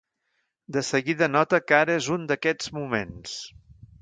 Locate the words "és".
1.99-2.09